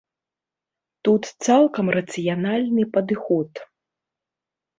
Тут 1.07 1.21
цалкам 1.47 1.85
рацыянальны 1.97 2.83
падыход. 2.97 3.51